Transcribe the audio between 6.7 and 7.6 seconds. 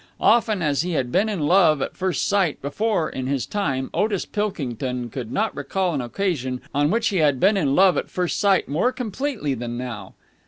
on which he had been